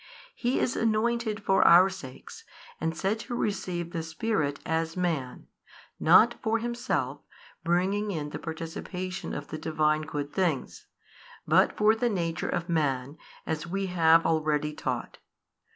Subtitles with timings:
[0.33, 2.43] He is anointed for our sakes
[2.79, 5.45] and said to receive the Spirit as Man,
[5.99, 7.19] not for Himself
[7.63, 10.87] bringing in the participation of the Divine good things,
[11.47, 15.19] but for the nature of man as we have already taught.